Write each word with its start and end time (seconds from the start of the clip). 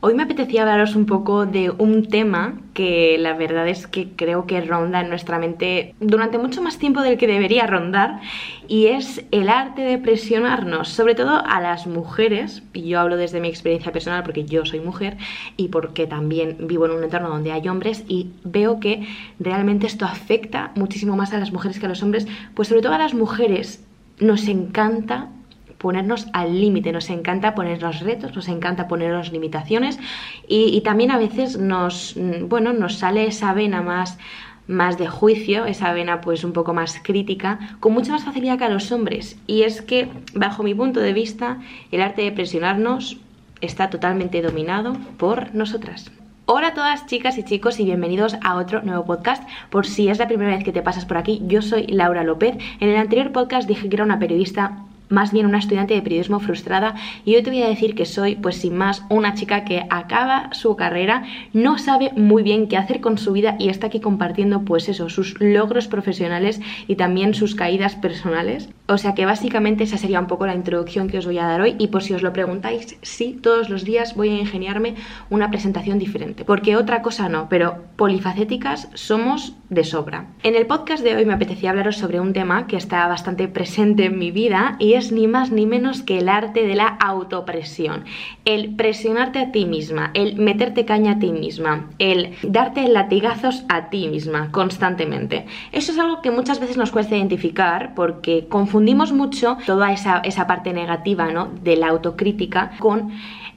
Hoy 0.00 0.14
me 0.14 0.22
apetecía 0.22 0.62
hablaros 0.62 0.94
un 0.94 1.06
poco 1.06 1.44
de 1.44 1.70
un 1.70 2.06
tema 2.06 2.60
que 2.72 3.16
la 3.18 3.32
verdad 3.32 3.66
es 3.66 3.88
que 3.88 4.10
creo 4.14 4.46
que 4.46 4.60
ronda 4.60 5.00
en 5.00 5.08
nuestra 5.08 5.40
mente 5.40 5.96
durante 5.98 6.38
mucho 6.38 6.62
más 6.62 6.78
tiempo 6.78 7.00
del 7.00 7.18
que 7.18 7.26
debería 7.26 7.66
rondar 7.66 8.20
y 8.68 8.86
es 8.86 9.24
el 9.32 9.48
arte 9.48 9.82
de 9.82 9.98
presionarnos, 9.98 10.88
sobre 10.88 11.16
todo 11.16 11.44
a 11.44 11.60
las 11.60 11.88
mujeres, 11.88 12.62
y 12.72 12.82
yo 12.82 13.00
hablo 13.00 13.16
desde 13.16 13.40
mi 13.40 13.48
experiencia 13.48 13.90
personal 13.90 14.22
porque 14.22 14.44
yo 14.44 14.64
soy 14.64 14.78
mujer 14.78 15.16
y 15.56 15.66
porque 15.66 16.06
también 16.06 16.68
vivo 16.68 16.86
en 16.86 16.92
un 16.92 17.02
entorno 17.02 17.30
donde 17.30 17.50
hay 17.50 17.66
hombres 17.66 18.04
y 18.06 18.30
veo 18.44 18.78
que 18.78 19.04
realmente 19.40 19.88
esto 19.88 20.04
afecta 20.04 20.70
muchísimo 20.76 21.16
más 21.16 21.32
a 21.32 21.38
las 21.38 21.50
mujeres 21.50 21.80
que 21.80 21.86
a 21.86 21.88
los 21.88 22.04
hombres, 22.04 22.28
pues 22.54 22.68
sobre 22.68 22.82
todo 22.82 22.92
a 22.92 22.98
las 22.98 23.14
mujeres 23.14 23.84
nos 24.20 24.46
encanta 24.46 25.30
ponernos 25.78 26.26
al 26.32 26.60
límite, 26.60 26.92
nos 26.92 27.08
encanta 27.08 27.54
ponernos 27.54 28.00
retos, 28.00 28.34
nos 28.34 28.48
encanta 28.48 28.88
ponernos 28.88 29.32
limitaciones 29.32 29.98
y, 30.46 30.80
también 30.82 31.10
a 31.10 31.18
veces 31.18 31.56
nos, 31.56 32.16
bueno, 32.42 32.72
nos 32.72 32.98
sale 32.98 33.26
esa 33.26 33.52
vena 33.54 33.82
más 33.82 34.18
más 34.66 34.98
de 34.98 35.08
juicio, 35.08 35.64
esa 35.64 35.94
vena 35.94 36.20
pues 36.20 36.44
un 36.44 36.52
poco 36.52 36.74
más 36.74 37.00
crítica, 37.02 37.58
con 37.80 37.94
mucha 37.94 38.12
más 38.12 38.24
facilidad 38.24 38.58
que 38.58 38.64
a 38.64 38.68
los 38.68 38.92
hombres. 38.92 39.38
Y 39.46 39.62
es 39.62 39.80
que, 39.80 40.10
bajo 40.34 40.62
mi 40.62 40.74
punto 40.74 41.00
de 41.00 41.14
vista, 41.14 41.56
el 41.90 42.02
arte 42.02 42.20
de 42.20 42.32
presionarnos 42.32 43.16
está 43.62 43.88
totalmente 43.88 44.42
dominado 44.42 44.92
por 45.16 45.54
nosotras. 45.54 46.12
Hola 46.44 46.68
a 46.68 46.74
todas 46.74 47.06
chicas 47.06 47.36
y 47.38 47.44
chicos 47.44 47.80
y 47.80 47.84
bienvenidos 47.84 48.36
a 48.42 48.56
otro 48.56 48.82
nuevo 48.82 49.04
podcast. 49.04 49.46
Por 49.70 49.86
si 49.86 50.08
es 50.08 50.18
la 50.18 50.28
primera 50.28 50.54
vez 50.54 50.64
que 50.64 50.72
te 50.72 50.82
pasas 50.82 51.04
por 51.04 51.16
aquí, 51.16 51.42
yo 51.46 51.60
soy 51.60 51.86
Laura 51.88 52.24
López. 52.24 52.56
En 52.80 52.88
el 52.88 52.96
anterior 52.96 53.32
podcast 53.32 53.68
dije 53.68 53.88
que 53.88 53.96
era 53.96 54.04
una 54.04 54.18
periodista 54.18 54.78
más 55.08 55.32
bien 55.32 55.46
una 55.46 55.58
estudiante 55.58 55.94
de 55.94 56.02
periodismo 56.02 56.40
frustrada 56.40 56.94
y 57.24 57.34
hoy 57.34 57.42
te 57.42 57.50
voy 57.50 57.62
a 57.62 57.68
decir 57.68 57.94
que 57.94 58.06
soy, 58.06 58.36
pues 58.36 58.56
sin 58.56 58.76
más, 58.76 59.04
una 59.08 59.34
chica 59.34 59.64
que 59.64 59.86
acaba 59.90 60.50
su 60.52 60.76
carrera, 60.76 61.24
no 61.52 61.78
sabe 61.78 62.12
muy 62.16 62.42
bien 62.42 62.68
qué 62.68 62.76
hacer 62.76 63.00
con 63.00 63.18
su 63.18 63.32
vida 63.32 63.56
y 63.58 63.68
está 63.68 63.88
aquí 63.88 64.00
compartiendo 64.00 64.62
pues 64.62 64.88
eso, 64.88 65.08
sus 65.08 65.40
logros 65.40 65.88
profesionales 65.88 66.60
y 66.86 66.96
también 66.96 67.34
sus 67.34 67.54
caídas 67.54 67.96
personales. 67.96 68.68
O 68.90 68.96
sea 68.96 69.14
que 69.14 69.26
básicamente 69.26 69.84
esa 69.84 69.98
sería 69.98 70.18
un 70.18 70.26
poco 70.26 70.46
la 70.46 70.54
introducción 70.54 71.08
que 71.08 71.18
os 71.18 71.26
voy 71.26 71.36
a 71.38 71.44
dar 71.44 71.60
hoy 71.60 71.76
y 71.78 71.88
por 71.88 72.02
si 72.02 72.14
os 72.14 72.22
lo 72.22 72.32
preguntáis, 72.32 72.96
sí, 73.02 73.38
todos 73.42 73.68
los 73.68 73.84
días 73.84 74.14
voy 74.16 74.30
a 74.30 74.38
ingeniarme 74.38 74.94
una 75.28 75.50
presentación 75.50 75.98
diferente, 75.98 76.46
porque 76.46 76.74
otra 76.74 77.02
cosa 77.02 77.28
no, 77.28 77.50
pero 77.50 77.84
polifacéticas 77.96 78.88
somos 78.94 79.52
de 79.68 79.84
sobra. 79.84 80.28
En 80.42 80.54
el 80.54 80.66
podcast 80.66 81.04
de 81.04 81.14
hoy 81.14 81.26
me 81.26 81.34
apetecía 81.34 81.68
hablaros 81.68 81.98
sobre 81.98 82.18
un 82.18 82.32
tema 82.32 82.66
que 82.66 82.78
está 82.78 83.06
bastante 83.08 83.46
presente 83.46 84.06
en 84.06 84.18
mi 84.18 84.30
vida 84.30 84.76
y 84.78 84.94
es 84.94 85.12
ni 85.12 85.26
más 85.26 85.52
ni 85.52 85.66
menos 85.66 86.00
que 86.00 86.16
el 86.20 86.30
arte 86.30 86.66
de 86.66 86.74
la 86.74 86.86
autopresión. 86.86 88.06
El 88.46 88.74
presionarte 88.74 89.38
a 89.38 89.52
ti 89.52 89.66
misma, 89.66 90.12
el 90.14 90.36
meterte 90.36 90.86
caña 90.86 91.12
a 91.12 91.18
ti 91.18 91.30
misma, 91.30 91.90
el 91.98 92.36
darte 92.42 92.88
latigazos 92.88 93.66
a 93.68 93.90
ti 93.90 94.08
misma 94.08 94.50
constantemente. 94.50 95.44
Eso 95.72 95.92
es 95.92 95.98
algo 95.98 96.22
que 96.22 96.30
muchas 96.30 96.58
veces 96.58 96.78
nos 96.78 96.90
cuesta 96.90 97.18
identificar 97.18 97.94
porque 97.94 98.46
confundimos 98.48 98.77
mucho 99.12 99.58
toda 99.66 99.92
esa, 99.92 100.18
esa 100.18 100.46
parte 100.46 100.72
negativa 100.72 101.30
¿no? 101.32 101.48
de 101.62 101.76
la 101.76 101.88
autocrítica 101.88 102.72
con 102.78 103.12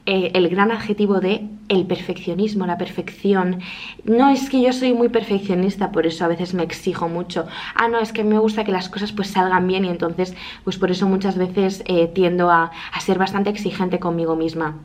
eh, 0.05 0.31
el 0.33 0.50
gran 0.50 0.72
adjetivo 0.72 1.19
de 1.19 1.47
el 1.69 1.86
perfeccionismo, 1.86 2.66
la 2.66 2.78
perfección. 2.78 3.61
No 4.03 4.30
es 4.30 4.50
que 4.50 4.61
yo 4.61 4.73
soy 4.73 4.94
muy 4.94 5.09
perfeccionista, 5.09 5.91
por 5.91 6.08
eso 6.08 6.25
a 6.25 6.28
veces 6.28 6.53
me 6.53 6.63
exijo 6.63 7.08
mucho. 7.08 7.45
Ah, 7.75 7.88
no, 7.88 8.00
es 8.00 8.11
que 8.11 8.23
me 8.23 8.39
gusta 8.39 8.63
que 8.63 8.72
las 8.72 8.89
cosas 8.89 9.11
pues 9.11 9.30
salgan 9.30 9.67
bien 9.67 9.86
y 9.86 9.89
entonces 9.89 10.36
pues 10.63 10.78
por 10.78 10.89
eso 10.89 11.08
muchas 11.08 11.38
veces 11.38 11.83
eh, 11.85 12.09
tiendo 12.13 12.50
a, 12.50 12.72
ser 13.00 13.19
bastante 13.19 13.52
exigente 13.52 14.00
conmigo 14.00 14.35
misma. 14.35 14.80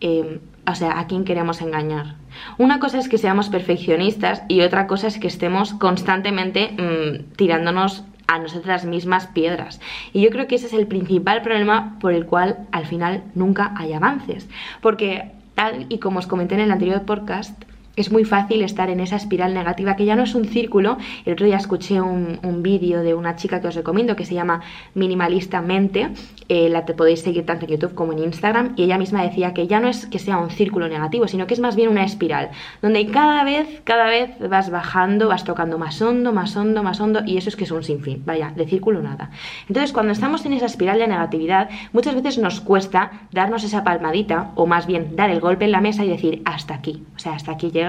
Em, 0.00 0.38
o 0.66 0.74
sea, 0.74 0.98
¿a 0.98 1.06
quién 1.06 1.24
queremos 1.24 1.60
engañar? 1.60 2.14
Una 2.58 2.78
cosa 2.78 2.98
es 2.98 3.08
que 3.08 3.18
seamos 3.18 3.48
perfeccionistas 3.48 4.42
y 4.48 4.60
otra 4.60 4.86
cosa 4.86 5.08
es 5.08 5.18
que 5.18 5.28
estemos 5.28 5.74
constantemente 5.74 6.70
mm, 6.70 7.34
tirándonos 7.36 8.04
a 8.26 8.38
nosotras 8.38 8.84
mismas 8.84 9.26
piedras. 9.28 9.80
Y 10.12 10.22
yo 10.22 10.30
creo 10.30 10.46
que 10.46 10.56
ese 10.56 10.66
es 10.66 10.72
el 10.72 10.86
principal 10.86 11.42
problema 11.42 11.98
por 12.00 12.12
el 12.12 12.26
cual 12.26 12.66
al 12.72 12.86
final 12.86 13.22
nunca 13.34 13.74
hay 13.76 13.92
avances. 13.92 14.48
Porque 14.80 15.32
tal 15.54 15.86
y 15.88 15.98
como 15.98 16.18
os 16.18 16.26
comenté 16.26 16.54
en 16.54 16.60
el 16.60 16.72
anterior 16.72 17.02
podcast, 17.02 17.64
es 17.96 18.12
muy 18.12 18.24
fácil 18.24 18.62
estar 18.62 18.90
en 18.90 19.00
esa 19.00 19.16
espiral 19.16 19.54
negativa 19.54 19.96
que 19.96 20.04
ya 20.04 20.16
no 20.16 20.22
es 20.22 20.34
un 20.34 20.44
círculo. 20.44 20.98
El 21.24 21.32
otro 21.32 21.46
día 21.46 21.56
escuché 21.56 22.00
un, 22.00 22.36
vídeo 22.62 23.02
de 23.02 23.14
una 23.14 23.36
chica 23.36 23.60
que 23.60 23.68
os 23.68 23.74
recomiendo 23.74 24.16
que 24.16 24.24
se 24.24 24.34
llama 24.34 24.60
Minimalistamente. 24.94 26.10
Eh, 26.48 26.68
la 26.68 26.84
te 26.84 26.94
podéis 26.94 27.20
seguir 27.20 27.46
tanto 27.46 27.64
en 27.64 27.72
YouTube 27.72 27.94
como 27.94 28.12
en 28.12 28.18
Instagram. 28.20 28.74
Y 28.76 28.84
ella 28.84 28.98
misma 28.98 29.22
decía 29.22 29.54
que 29.54 29.66
ya 29.66 29.80
no 29.80 29.88
es 29.88 30.06
que 30.06 30.18
sea 30.18 30.38
un 30.38 30.50
círculo 30.50 30.88
negativo, 30.88 31.26
sino 31.26 31.46
que 31.46 31.54
es 31.54 31.60
más 31.60 31.76
bien 31.76 31.88
una 31.88 32.04
espiral. 32.04 32.50
Donde 32.82 33.06
cada 33.06 33.44
vez, 33.44 33.80
cada 33.84 34.06
vez 34.06 34.30
vas 34.40 34.70
bajando, 34.70 35.28
vas 35.28 35.44
tocando 35.44 35.78
más 35.78 36.00
hondo, 36.02 36.32
más 36.32 36.56
hondo, 36.56 36.82
más 36.82 37.00
hondo. 37.00 37.20
Y 37.24 37.38
eso 37.38 37.48
es 37.48 37.56
que 37.56 37.64
es 37.64 37.70
un 37.70 37.82
sinfín. 37.82 38.22
Vaya, 38.26 38.52
de 38.54 38.66
círculo 38.66 39.00
nada. 39.00 39.30
Entonces, 39.68 39.92
cuando 39.92 40.12
estamos 40.12 40.44
en 40.44 40.52
esa 40.52 40.66
espiral 40.66 40.98
de 40.98 41.08
negatividad, 41.08 41.70
muchas 41.92 42.14
veces 42.14 42.38
nos 42.38 42.60
cuesta 42.60 43.12
darnos 43.32 43.64
esa 43.64 43.84
palmadita, 43.84 44.52
o 44.54 44.66
más 44.66 44.86
bien 44.86 45.16
dar 45.16 45.30
el 45.30 45.40
golpe 45.40 45.64
en 45.64 45.72
la 45.72 45.80
mesa 45.80 46.04
y 46.04 46.08
decir 46.08 46.42
hasta 46.44 46.74
aquí. 46.74 47.04
O 47.14 47.18
sea, 47.18 47.32
hasta 47.32 47.52
aquí 47.52 47.70
llega 47.70 47.85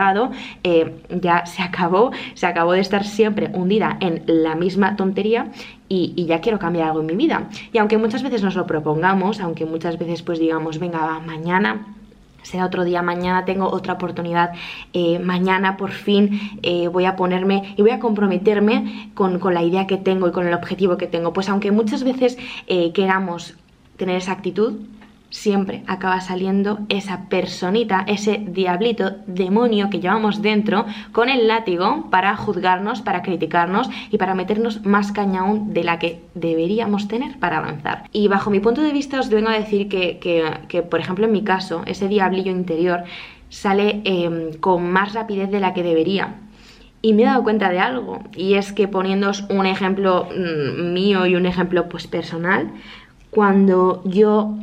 eh, 0.63 0.95
ya 1.09 1.45
se 1.45 1.61
acabó, 1.61 2.11
se 2.33 2.45
acabó 2.45 2.73
de 2.73 2.79
estar 2.79 3.03
siempre 3.03 3.49
hundida 3.53 3.97
en 3.99 4.23
la 4.25 4.55
misma 4.55 4.95
tontería 4.95 5.51
y, 5.89 6.25
ya 6.25 6.41
quiero 6.41 6.59
cambiar 6.59 6.87
algo 6.87 7.01
en 7.01 7.05
mi 7.05 7.15
vida. 7.15 7.49
Y 7.71 7.77
aunque 7.77 7.97
muchas 7.97 8.23
veces 8.23 8.43
nos 8.43 8.55
lo 8.55 8.65
propongamos, 8.65 9.39
aunque 9.39 9.65
muchas 9.65 9.97
veces 9.97 10.21
pues 10.21 10.39
digamos, 10.39 10.79
venga, 10.79 11.19
mañana 11.19 11.87
será 12.43 12.65
otro 12.65 12.83
día, 12.83 13.01
mañana 13.01 13.43
tengo 13.45 13.69
otra 13.69 13.93
oportunidad, 13.93 14.51
eh, 14.93 15.19
mañana 15.19 15.75
por 15.75 15.91
fin 15.91 16.59
eh, 16.63 16.87
voy 16.87 17.05
a 17.05 17.15
ponerme 17.15 17.73
y 17.75 17.81
voy 17.81 17.91
a 17.91 17.99
comprometerme 17.99 19.11
con, 19.15 19.39
con, 19.39 19.53
la 19.53 19.63
idea 19.63 19.85
que 19.85 19.97
tengo 19.97 20.29
y 20.29 20.31
con 20.31 20.47
el 20.47 20.53
objetivo 20.53 20.97
que 20.97 21.07
tengo. 21.07 21.33
Pues 21.33 21.49
aunque 21.49 21.71
muchas 21.71 22.03
veces 22.03 22.37
queramos 22.93 23.55
tener 23.97 24.17
esa 24.17 24.31
actitud, 24.31 24.75
siempre 25.29 25.83
acaba 25.87 26.21
saliendo 26.21 26.79
esa 26.89 27.27
personita, 27.29 28.03
ese 28.07 28.43
diablito, 28.47 29.11
demonio 29.27 29.89
que 29.89 29.99
llevamos 29.99 30.41
dentro 30.41 30.85
con 31.11 31.29
el 31.29 31.47
látigo 31.47 32.07
para 32.09 32.35
juzgarnos, 32.35 33.01
para 33.01 33.21
criticarnos 33.21 33.89
y 34.09 34.17
para 34.17 34.35
meternos 34.35 34.85
más 34.85 35.11
caña 35.11 35.41
aún 35.41 35.73
de 35.73 35.83
la 35.83 35.99
que 35.99 36.21
deberíamos 36.33 37.07
tener 37.07 37.37
para 37.39 37.57
avanzar. 37.57 38.09
Y 38.13 38.27
bajo 38.27 38.49
mi 38.49 38.59
punto 38.59 38.81
de 38.81 38.93
vista 38.93 39.19
os 39.19 39.29
vengo 39.29 39.49
a 39.49 39.57
decir 39.57 39.89
que, 39.89 40.87
por 40.89 40.99
ejemplo, 40.99 41.25
en 41.25 41.31
mi 41.31 41.43
caso, 41.43 41.83
ese 41.85 42.07
diablillo 42.07 42.51
interior 42.51 43.03
sale 43.49 44.01
em, 44.03 44.53
con 44.59 44.89
más 44.91 45.13
rapidez 45.13 45.49
de 45.49 45.59
la 45.59 45.73
que 45.73 45.83
debería. 45.83 46.35
Y 47.01 47.13
me 47.13 47.23
he 47.23 47.25
dado 47.25 47.43
cuenta 47.43 47.69
de 47.69 47.79
algo, 47.79 48.23
y 48.35 48.55
es 48.55 48.73
que 48.73 48.87
poniéndoos 48.87 49.45
un 49.49 49.65
ejemplo 49.65 50.27
mm, 50.29 50.93
mío 50.93 51.25
y 51.25 51.35
un 51.35 51.45
ejemplo 51.45 51.87
pues 51.87 52.07
personal, 52.07 52.71
cuando 53.29 54.01
yo 54.03 54.55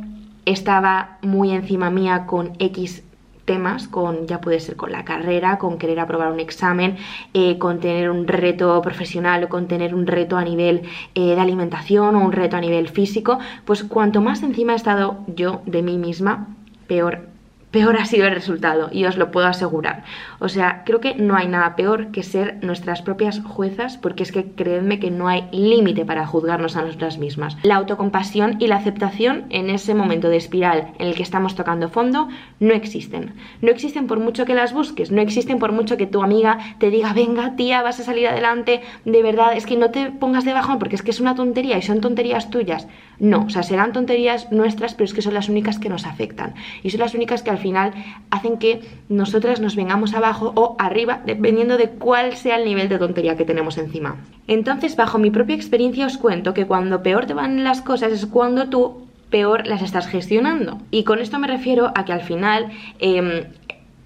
estaba 0.45 1.17
muy 1.21 1.51
encima 1.51 1.89
mía 1.89 2.25
con 2.25 2.53
X 2.59 3.03
temas, 3.45 3.87
con 3.87 4.27
ya 4.27 4.41
puede 4.41 4.59
ser 4.59 4.75
con 4.75 4.91
la 4.91 5.05
carrera, 5.05 5.57
con 5.57 5.77
querer 5.77 5.99
aprobar 5.99 6.31
un 6.31 6.39
examen, 6.39 6.97
eh, 7.33 7.57
con 7.57 7.79
tener 7.79 8.09
un 8.09 8.27
reto 8.27 8.81
profesional 8.81 9.43
o 9.43 9.49
con 9.49 9.67
tener 9.67 9.93
un 9.93 10.07
reto 10.07 10.37
a 10.37 10.43
nivel 10.43 10.81
eh, 11.13 11.35
de 11.35 11.39
alimentación 11.39 12.15
o 12.15 12.25
un 12.25 12.31
reto 12.31 12.57
a 12.57 12.61
nivel 12.61 12.89
físico, 12.89 13.39
pues 13.65 13.83
cuanto 13.83 14.21
más 14.21 14.43
encima 14.43 14.73
he 14.73 14.75
estado 14.75 15.19
yo 15.27 15.61
de 15.65 15.83
mí 15.83 15.97
misma, 15.97 16.47
peor 16.87 17.34
peor 17.75 17.97
ha 17.97 18.05
sido 18.05 18.25
el 18.25 18.33
resultado 18.33 18.87
y 18.89 19.03
os 19.03 19.17
lo 19.17 19.31
puedo 19.31 19.47
asegurar. 19.47 20.05
O 20.39 20.47
sea, 20.47 20.83
creo 20.85 21.01
que 21.01 21.13
no 21.15 21.35
hay 21.35 21.49
nada 21.49 21.75
peor 21.75 22.11
que 22.11 22.23
ser 22.23 22.57
nuestras 22.61 23.01
propias 23.01 23.41
juezas 23.41 23.97
porque 23.97 24.23
es 24.23 24.31
que 24.31 24.45
creedme 24.53 24.97
que 24.97 25.11
no 25.11 25.27
hay 25.27 25.49
límite 25.51 26.05
para 26.05 26.25
juzgarnos 26.25 26.77
a 26.77 26.83
nosotras 26.83 27.17
mismas. 27.17 27.57
La 27.63 27.75
autocompasión 27.75 28.55
y 28.61 28.67
la 28.67 28.77
aceptación 28.77 29.43
en 29.49 29.69
ese 29.69 29.93
momento 29.93 30.29
de 30.29 30.37
espiral 30.37 30.93
en 30.99 31.07
el 31.07 31.15
que 31.15 31.23
estamos 31.23 31.55
tocando 31.55 31.89
fondo 31.89 32.29
no 32.61 32.73
existen. 32.73 33.33
No 33.61 33.71
existen 33.71 34.07
por 34.07 34.21
mucho 34.21 34.45
que 34.45 34.55
las 34.55 34.71
busques, 34.71 35.11
no 35.11 35.19
existen 35.19 35.59
por 35.59 35.73
mucho 35.73 35.97
que 35.97 36.07
tu 36.07 36.23
amiga 36.23 36.59
te 36.79 36.89
diga, 36.89 37.11
venga 37.11 37.57
tía, 37.57 37.81
vas 37.81 37.99
a 37.99 38.03
salir 38.03 38.29
adelante, 38.29 38.83
de 39.03 39.21
verdad, 39.21 39.57
es 39.57 39.65
que 39.65 39.75
no 39.75 39.91
te 39.91 40.11
pongas 40.11 40.45
de 40.45 40.53
bajón 40.53 40.79
porque 40.79 40.95
es 40.95 41.01
que 41.01 41.11
es 41.11 41.19
una 41.19 41.35
tontería 41.35 41.77
y 41.77 41.81
son 41.81 41.99
tonterías 41.99 42.49
tuyas. 42.49 42.87
No, 43.19 43.45
o 43.45 43.49
sea, 43.49 43.63
serán 43.63 43.91
tonterías 43.91 44.49
nuestras, 44.51 44.93
pero 44.93 45.05
es 45.05 45.13
que 45.13 45.21
son 45.21 45.33
las 45.33 45.49
únicas 45.49 45.77
que 45.77 45.89
nos 45.89 46.05
afectan 46.05 46.53
y 46.83 46.89
son 46.89 47.01
las 47.01 47.13
únicas 47.13 47.43
que 47.43 47.49
al 47.49 47.57
final 47.65 47.93
hacen 48.29 48.59
que 48.59 48.81
nosotras 49.09 49.59
nos 49.59 49.75
vengamos 49.75 50.13
abajo 50.13 50.53
o 50.55 50.75
arriba, 50.77 51.21
dependiendo 51.25 51.77
de 51.77 51.89
cuál 51.89 52.35
sea 52.35 52.57
el 52.57 52.65
nivel 52.65 52.89
de 52.89 52.99
tontería 52.99 53.37
que 53.37 53.43
tenemos 53.51 53.79
encima. 53.79 54.17
Entonces, 54.47 54.95
bajo 54.95 55.17
mi 55.17 55.31
propia 55.31 55.55
experiencia 55.55 56.05
os 56.05 56.19
cuento 56.19 56.53
que 56.53 56.67
cuando 56.67 57.01
peor 57.01 57.25
te 57.25 57.33
van 57.33 57.63
las 57.63 57.81
cosas 57.81 58.11
es 58.11 58.27
cuando 58.27 58.69
tú 58.69 59.07
peor 59.31 59.65
las 59.65 59.81
estás 59.81 60.05
gestionando. 60.05 60.77
Y 60.91 61.05
con 61.05 61.17
esto 61.19 61.39
me 61.39 61.47
refiero 61.47 61.91
a 61.95 62.05
que 62.05 62.13
al 62.13 62.21
final 62.21 62.69
em, 62.99 63.45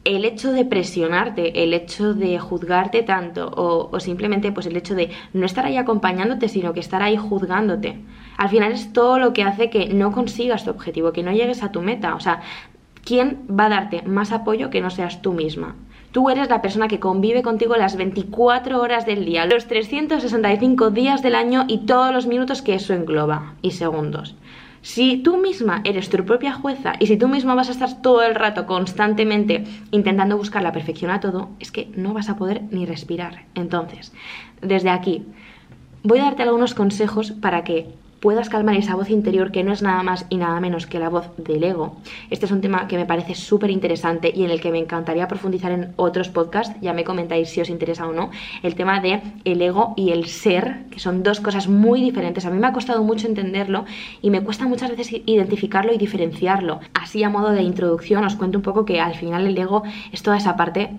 el 0.05 0.23
hecho 0.23 0.53
de 0.53 0.63
presionarte, 0.63 1.63
el 1.63 1.73
hecho 1.73 2.13
de 2.13 2.39
juzgarte 2.39 3.03
tanto 3.03 3.49
o, 3.49 3.89
o, 3.91 3.99
simplemente 3.99 4.53
pues 4.53 4.67
el 4.67 4.77
hecho 4.77 4.95
de 4.95 5.09
no 5.33 5.45
estar 5.45 5.65
ahí 5.65 5.75
acompañándote, 5.75 6.47
sino 6.47 6.71
que 6.73 6.79
estar 6.79 7.01
ahí 7.01 7.17
juzgándote, 7.17 7.99
al 8.39 8.47
final 8.47 8.71
es 8.71 8.93
todo 8.93 9.19
lo 9.19 9.33
que 9.33 9.43
hace 9.43 9.69
que 9.69 9.89
no 9.89 10.13
consigas 10.13 10.63
tu 10.63 10.69
objetivo, 10.69 11.11
que 11.11 11.23
no 11.23 11.33
llegues 11.33 11.61
a 11.61 11.73
tu 11.73 11.81
meta. 11.81 12.15
O 12.15 12.21
sea, 12.21 12.41
¿quién 13.09 13.39
va 13.49 13.65
a 13.65 13.69
darte 13.69 14.03
más 14.03 14.31
apoyo 14.31 14.69
que 14.69 14.81
no 14.81 14.91
seas 14.91 15.23
tú 15.23 15.33
misma? 15.33 15.75
Tú 16.11 16.29
eres 16.29 16.47
la 16.47 16.61
persona 16.61 16.87
que 16.87 16.99
convive 16.99 17.41
contigo 17.41 17.75
las 17.75 17.95
24 17.95 18.79
horas 18.79 19.07
del 19.07 19.25
día, 19.25 19.47
los 19.47 19.65
365 19.65 20.91
días 20.91 21.23
del 21.23 21.33
año 21.33 21.65
y 21.67 21.87
todos 21.87 22.13
los 22.13 22.27
minutos 22.27 22.61
que 22.61 22.75
eso 22.75 22.93
engloba 22.93 23.55
y 23.63 23.71
segundos. 23.71 24.35
Si 24.83 25.17
tú 25.17 25.37
misma 25.37 25.81
eres 25.85 26.11
tu 26.11 26.23
propia 26.23 26.53
jueza 26.53 26.93
y 26.99 27.07
si 27.07 27.17
tú 27.17 27.27
misma 27.27 27.55
vas 27.55 27.69
a 27.69 27.71
estar 27.71 27.99
todo 28.03 28.21
el 28.21 28.35
rato 28.35 28.67
constantemente 28.67 29.63
intentando 29.89 30.37
buscar 30.37 30.61
la 30.61 30.71
perfección 30.71 31.09
a 31.09 31.19
todo, 31.19 31.49
es 31.59 31.71
que 31.71 31.89
no 31.95 32.13
vas 32.13 32.29
a 32.29 32.37
poder 32.37 32.61
ni 32.69 32.85
respirar. 32.85 33.45
Entonces, 33.55 34.13
desde 34.61 34.91
aquí, 34.91 35.25
voy 36.03 36.19
a 36.19 36.25
darte 36.25 36.43
algunos 36.43 36.75
consejos 36.75 37.31
para 37.31 37.63
que 37.63 37.87
puedas 38.19 38.49
calmar 38.49 38.75
esa 38.75 38.95
voz 38.95 39.09
interior 39.09 39.51
que 39.51 39.63
no 39.63 39.71
es 39.71 39.81
nada 39.81 40.03
más 40.03 40.25
y 40.29 40.37
nada 40.37 40.59
menos 40.59 40.87
que 40.87 40.99
la 40.99 41.09
voz 41.09 41.29
del 41.37 41.63
ego. 41.63 41.97
Este 42.29 42.45
es 42.45 42.51
un 42.51 42.61
tema 42.61 42.87
que 42.87 42.97
me 42.97 43.05
parece 43.05 43.35
súper 43.35 43.69
interesante 43.69 44.31
y 44.33 44.43
en 44.43 44.51
el 44.51 44.61
que 44.61 44.71
me 44.71 44.79
encantaría 44.79 45.27
profundizar 45.27 45.71
en 45.71 45.93
otros 45.95 46.29
podcasts, 46.29 46.75
ya 46.81 46.93
me 46.93 47.03
comentáis 47.03 47.49
si 47.49 47.61
os 47.61 47.69
interesa 47.69 48.07
o 48.07 48.13
no, 48.13 48.29
el 48.63 48.75
tema 48.75 48.99
de 48.99 49.21
el 49.45 49.61
ego 49.61 49.93
y 49.95 50.11
el 50.11 50.25
ser, 50.25 50.85
que 50.91 50.99
son 50.99 51.23
dos 51.23 51.39
cosas 51.39 51.67
muy 51.67 52.01
diferentes. 52.01 52.45
A 52.45 52.49
mí 52.49 52.59
me 52.59 52.67
ha 52.67 52.73
costado 52.73 53.03
mucho 53.03 53.27
entenderlo 53.27 53.85
y 54.21 54.29
me 54.29 54.41
cuesta 54.41 54.67
muchas 54.67 54.89
veces 54.91 55.21
identificarlo 55.25 55.93
y 55.93 55.97
diferenciarlo. 55.97 56.79
Así 56.93 57.23
a 57.23 57.29
modo 57.29 57.51
de 57.51 57.61
introducción 57.61 58.23
os 58.23 58.35
cuento 58.35 58.57
un 58.57 58.63
poco 58.63 58.85
que 58.85 58.99
al 58.99 59.15
final 59.15 59.47
el 59.47 59.57
ego 59.57 59.83
es 60.11 60.21
toda 60.23 60.37
esa 60.37 60.55
parte 60.55 60.91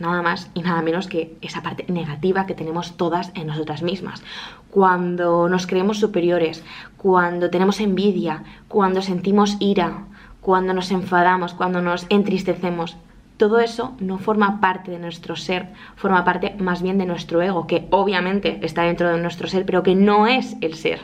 nada 0.00 0.22
más 0.22 0.50
y 0.54 0.62
nada 0.62 0.82
menos 0.82 1.06
que 1.06 1.36
esa 1.40 1.62
parte 1.62 1.86
negativa 1.88 2.46
que 2.46 2.54
tenemos 2.54 2.96
todas 2.96 3.32
en 3.34 3.46
nosotras 3.46 3.82
mismas. 3.82 4.22
Cuando 4.70 5.48
nos 5.48 5.66
creemos 5.66 5.98
superiores, 5.98 6.64
cuando 6.96 7.50
tenemos 7.50 7.80
envidia, 7.80 8.44
cuando 8.68 9.02
sentimos 9.02 9.56
ira, 9.60 10.04
cuando 10.40 10.74
nos 10.74 10.90
enfadamos, 10.90 11.54
cuando 11.54 11.82
nos 11.82 12.06
entristecemos, 12.08 12.96
todo 13.36 13.58
eso 13.60 13.94
no 14.00 14.18
forma 14.18 14.60
parte 14.60 14.90
de 14.90 14.98
nuestro 14.98 15.36
ser, 15.36 15.68
forma 15.96 16.24
parte 16.24 16.54
más 16.58 16.82
bien 16.82 16.96
de 16.96 17.04
nuestro 17.04 17.42
ego, 17.42 17.66
que 17.66 17.86
obviamente 17.90 18.60
está 18.62 18.82
dentro 18.82 19.10
de 19.10 19.20
nuestro 19.20 19.46
ser, 19.46 19.66
pero 19.66 19.82
que 19.82 19.94
no 19.94 20.26
es 20.26 20.56
el 20.62 20.74
ser. 20.74 21.00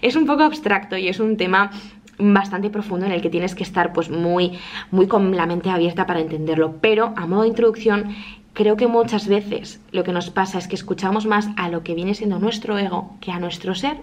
Es 0.00 0.16
un 0.16 0.26
poco 0.26 0.42
abstracto 0.42 0.96
y 0.96 1.08
es 1.08 1.20
un 1.20 1.36
tema 1.36 1.70
bastante 2.18 2.70
profundo 2.70 3.06
en 3.06 3.12
el 3.12 3.22
que 3.22 3.30
tienes 3.30 3.54
que 3.54 3.62
estar 3.62 3.92
pues 3.92 4.10
muy, 4.10 4.58
muy 4.90 5.06
con 5.06 5.36
la 5.36 5.46
mente 5.46 5.70
abierta 5.70 6.06
para 6.06 6.20
entenderlo. 6.20 6.76
Pero 6.80 7.12
a 7.16 7.26
modo 7.26 7.42
de 7.42 7.48
introducción, 7.48 8.14
creo 8.52 8.76
que 8.76 8.86
muchas 8.86 9.28
veces 9.28 9.80
lo 9.92 10.04
que 10.04 10.12
nos 10.12 10.30
pasa 10.30 10.58
es 10.58 10.68
que 10.68 10.76
escuchamos 10.76 11.26
más 11.26 11.48
a 11.56 11.68
lo 11.68 11.82
que 11.82 11.94
viene 11.94 12.14
siendo 12.14 12.38
nuestro 12.38 12.78
ego 12.78 13.16
que 13.20 13.32
a 13.32 13.38
nuestro 13.38 13.74
ser. 13.74 13.98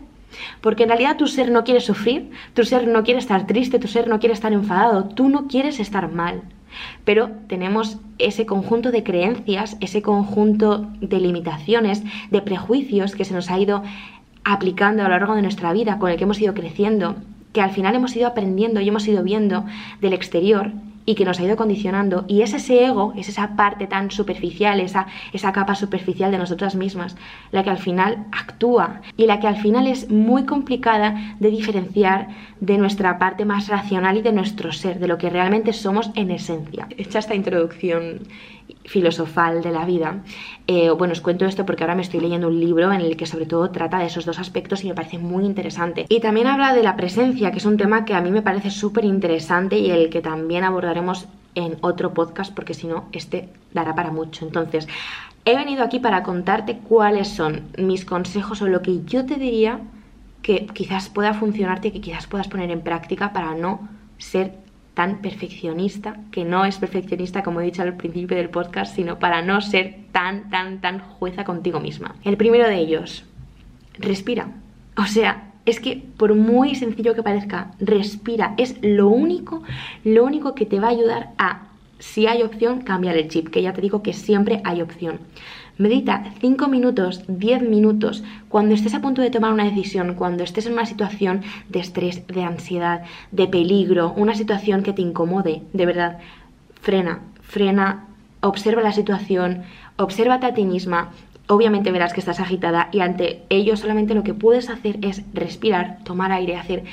Porque 0.61 0.83
en 0.83 0.89
realidad 0.89 1.17
tu 1.17 1.27
ser 1.27 1.51
no 1.51 1.63
quiere 1.63 1.79
sufrir, 1.79 2.31
tu 2.53 2.63
ser 2.63 2.87
no 2.87 3.03
quiere 3.03 3.19
estar 3.19 3.45
triste, 3.45 3.79
tu 3.79 3.87
ser 3.87 4.07
no 4.07 4.19
quiere 4.19 4.33
estar 4.33 4.51
enfadado, 4.53 5.05
tú 5.05 5.29
no 5.29 5.47
quieres 5.47 5.79
estar 5.79 6.11
mal. 6.11 6.41
Pero 7.05 7.29
tenemos 7.47 7.97
ese 8.17 8.45
conjunto 8.45 8.91
de 8.91 9.03
creencias, 9.03 9.77
ese 9.79 10.01
conjunto 10.01 10.87
de 11.01 11.19
limitaciones, 11.19 12.03
de 12.31 12.41
prejuicios 12.41 13.15
que 13.15 13.25
se 13.25 13.33
nos 13.33 13.51
ha 13.51 13.59
ido 13.59 13.83
aplicando 14.43 15.03
a 15.03 15.05
lo 15.05 15.11
largo 15.11 15.35
de 15.35 15.41
nuestra 15.41 15.71
vida, 15.71 15.99
con 15.99 16.09
el 16.09 16.17
que 16.17 16.23
hemos 16.23 16.41
ido 16.41 16.53
creciendo 16.53 17.15
que 17.53 17.61
al 17.61 17.71
final 17.71 17.95
hemos 17.95 18.15
ido 18.15 18.27
aprendiendo 18.27 18.81
y 18.81 18.87
hemos 18.87 19.07
ido 19.07 19.23
viendo 19.23 19.65
del 20.01 20.13
exterior 20.13 20.71
y 21.05 21.15
que 21.15 21.25
nos 21.25 21.39
ha 21.39 21.43
ido 21.43 21.55
condicionando. 21.55 22.25
Y 22.27 22.41
es 22.41 22.53
ese 22.53 22.85
ego, 22.85 23.13
es 23.17 23.29
esa 23.29 23.55
parte 23.55 23.87
tan 23.87 24.11
superficial, 24.11 24.79
esa, 24.79 25.07
esa 25.33 25.51
capa 25.51 25.75
superficial 25.75 26.31
de 26.31 26.37
nosotras 26.37 26.75
mismas, 26.75 27.15
la 27.51 27.63
que 27.63 27.69
al 27.69 27.77
final 27.77 28.25
actúa 28.31 29.01
y 29.17 29.25
la 29.25 29.39
que 29.39 29.47
al 29.47 29.57
final 29.57 29.87
es 29.87 30.09
muy 30.09 30.45
complicada 30.45 31.35
de 31.39 31.49
diferenciar 31.49 32.29
de 32.59 32.77
nuestra 32.77 33.19
parte 33.19 33.45
más 33.45 33.67
racional 33.67 34.17
y 34.17 34.21
de 34.21 34.31
nuestro 34.31 34.71
ser, 34.71 34.99
de 34.99 35.07
lo 35.07 35.17
que 35.17 35.29
realmente 35.29 35.73
somos 35.73 36.11
en 36.15 36.31
esencia. 36.31 36.87
Hecha 36.97 37.19
esta 37.19 37.35
introducción 37.35 38.21
filosofal 38.85 39.61
de 39.61 39.71
la 39.71 39.85
vida. 39.85 40.23
Eh, 40.67 40.89
bueno, 40.91 41.13
os 41.13 41.21
cuento 41.21 41.45
esto 41.45 41.65
porque 41.65 41.83
ahora 41.83 41.95
me 41.95 42.01
estoy 42.01 42.19
leyendo 42.19 42.47
un 42.47 42.59
libro 42.59 42.91
en 42.91 43.01
el 43.01 43.15
que 43.17 43.25
sobre 43.25 43.45
todo 43.45 43.71
trata 43.71 43.99
de 43.99 44.05
esos 44.05 44.25
dos 44.25 44.39
aspectos 44.39 44.83
y 44.83 44.87
me 44.87 44.95
parece 44.95 45.17
muy 45.17 45.45
interesante. 45.45 46.05
Y 46.09 46.19
también 46.19 46.47
habla 46.47 46.73
de 46.73 46.83
la 46.83 46.95
presencia, 46.95 47.51
que 47.51 47.57
es 47.57 47.65
un 47.65 47.77
tema 47.77 48.05
que 48.05 48.13
a 48.13 48.21
mí 48.21 48.31
me 48.31 48.41
parece 48.41 48.71
súper 48.71 49.05
interesante 49.05 49.77
y 49.77 49.91
el 49.91 50.09
que 50.09 50.21
también 50.21 50.63
abordaremos 50.63 51.27
en 51.55 51.77
otro 51.81 52.13
podcast 52.13 52.53
porque 52.53 52.73
si 52.73 52.87
no, 52.87 53.05
este 53.11 53.49
dará 53.73 53.95
para 53.95 54.11
mucho. 54.11 54.45
Entonces, 54.45 54.87
he 55.45 55.55
venido 55.55 55.83
aquí 55.83 55.99
para 55.99 56.23
contarte 56.23 56.77
cuáles 56.77 57.27
son 57.27 57.63
mis 57.77 58.05
consejos 58.05 58.61
o 58.61 58.67
lo 58.67 58.81
que 58.81 59.03
yo 59.05 59.25
te 59.25 59.35
diría 59.35 59.79
que 60.41 60.65
quizás 60.67 61.09
pueda 61.09 61.33
funcionarte 61.33 61.87
y 61.87 61.91
que 61.91 62.01
quizás 62.01 62.27
puedas 62.27 62.47
poner 62.47 62.69
en 62.69 62.81
práctica 62.81 63.31
para 63.33 63.55
no 63.55 63.87
ser 64.17 64.62
tan 64.93 65.21
perfeccionista, 65.21 66.17
que 66.31 66.45
no 66.45 66.65
es 66.65 66.77
perfeccionista 66.77 67.43
como 67.43 67.61
he 67.61 67.65
dicho 67.65 67.81
al 67.81 67.95
principio 67.95 68.37
del 68.37 68.49
podcast, 68.49 68.95
sino 68.95 69.19
para 69.19 69.41
no 69.41 69.59
ser 69.61 69.95
tan, 70.11 70.49
tan, 70.49 70.81
tan 70.81 70.99
jueza 70.99 71.43
contigo 71.43 71.79
misma. 71.79 72.15
El 72.23 72.37
primero 72.37 72.67
de 72.67 72.77
ellos, 72.77 73.25
respira. 73.97 74.49
O 74.97 75.05
sea, 75.05 75.51
es 75.65 75.79
que 75.79 76.03
por 76.17 76.35
muy 76.35 76.75
sencillo 76.75 77.15
que 77.15 77.23
parezca, 77.23 77.71
respira. 77.79 78.53
Es 78.57 78.75
lo 78.81 79.07
único, 79.07 79.63
lo 80.03 80.23
único 80.25 80.53
que 80.55 80.65
te 80.65 80.79
va 80.79 80.87
a 80.87 80.91
ayudar 80.91 81.29
a, 81.37 81.67
si 81.99 82.27
hay 82.27 82.43
opción, 82.43 82.81
cambiar 82.81 83.17
el 83.17 83.29
chip, 83.29 83.49
que 83.49 83.61
ya 83.61 83.73
te 83.73 83.81
digo 83.81 84.03
que 84.03 84.13
siempre 84.13 84.61
hay 84.63 84.81
opción. 84.81 85.19
Medita 85.79 86.23
5 86.39 86.67
minutos, 86.67 87.23
10 87.27 87.63
minutos, 87.63 88.23
cuando 88.47 88.75
estés 88.75 88.93
a 88.93 89.01
punto 89.01 89.23
de 89.23 89.31
tomar 89.31 89.51
una 89.51 89.63
decisión, 89.63 90.13
cuando 90.13 90.43
estés 90.43 90.67
en 90.67 90.73
una 90.73 90.85
situación 90.85 91.41
de 91.69 91.79
estrés, 91.79 92.27
de 92.27 92.43
ansiedad, 92.43 93.01
de 93.31 93.47
peligro, 93.47 94.13
una 94.15 94.35
situación 94.35 94.83
que 94.83 94.93
te 94.93 95.01
incomode, 95.01 95.63
de 95.73 95.85
verdad, 95.87 96.19
frena, 96.79 97.21
frena, 97.41 98.05
observa 98.41 98.83
la 98.83 98.91
situación, 98.91 99.63
obsérvate 99.97 100.45
a 100.45 100.53
ti 100.53 100.63
misma, 100.63 101.09
obviamente 101.47 101.91
verás 101.91 102.13
que 102.13 102.19
estás 102.19 102.39
agitada 102.39 102.89
y 102.91 102.99
ante 102.99 103.41
ello 103.49 103.75
solamente 103.75 104.13
lo 104.13 104.23
que 104.23 104.35
puedes 104.35 104.69
hacer 104.69 104.99
es 105.01 105.23
respirar, 105.33 106.03
tomar 106.03 106.31
aire, 106.31 106.55
hacer 106.55 106.83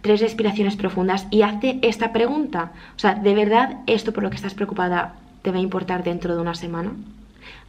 tres 0.00 0.20
respiraciones 0.20 0.76
profundas 0.76 1.26
y 1.32 1.42
hazte 1.42 1.80
esta 1.82 2.12
pregunta. 2.12 2.70
O 2.94 3.00
sea, 3.00 3.16
¿de 3.16 3.34
verdad 3.34 3.78
esto 3.88 4.12
por 4.12 4.22
lo 4.22 4.30
que 4.30 4.36
estás 4.36 4.54
preocupada 4.54 5.16
te 5.42 5.50
va 5.50 5.56
a 5.56 5.60
importar 5.62 6.04
dentro 6.04 6.36
de 6.36 6.40
una 6.40 6.54
semana? 6.54 6.92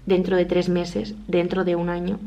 Dentro 0.09 0.35
de 0.35 0.45
tres 0.45 0.67
meses, 0.67 1.15
dentro 1.27 1.63
de 1.63 1.77
un 1.77 1.87
año. 1.87 2.19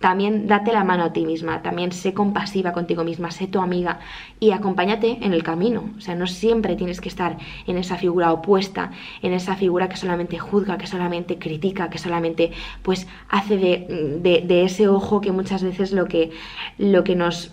También 0.00 0.46
date 0.46 0.72
la 0.72 0.82
mano 0.82 1.04
a 1.04 1.12
ti 1.12 1.26
misma, 1.26 1.60
también 1.60 1.92
sé 1.92 2.14
compasiva 2.14 2.72
contigo 2.72 3.04
misma, 3.04 3.30
sé 3.30 3.46
tu 3.46 3.60
amiga 3.60 4.00
y 4.40 4.52
acompáñate 4.52 5.18
en 5.20 5.34
el 5.34 5.42
camino. 5.42 5.90
O 5.98 6.00
sea, 6.00 6.14
no 6.14 6.26
siempre 6.26 6.74
tienes 6.74 7.02
que 7.02 7.10
estar 7.10 7.36
en 7.66 7.76
esa 7.76 7.96
figura 7.96 8.32
opuesta, 8.32 8.92
en 9.20 9.34
esa 9.34 9.56
figura 9.56 9.90
que 9.90 9.98
solamente 9.98 10.38
juzga, 10.38 10.78
que 10.78 10.86
solamente 10.86 11.38
critica, 11.38 11.90
que 11.90 11.98
solamente 11.98 12.52
pues 12.82 13.06
hace 13.28 13.58
de, 13.58 14.42
de, 14.46 14.64
ese 14.64 14.88
ojo 14.88 15.20
que 15.20 15.32
muchas 15.32 15.62
veces 15.62 15.92
lo 15.92 16.06
que, 16.06 16.30
lo 16.78 17.04
que 17.04 17.14
nos 17.14 17.52